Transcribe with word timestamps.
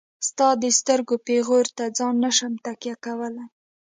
ستا 0.27 0.47
د 0.61 0.63
سترګو 0.79 1.15
پيغور 1.27 1.65
ته 1.77 1.83
ځان 1.97 2.15
نشم 2.23 2.53
تکيه 2.65 2.95
کولاي. 3.05 3.45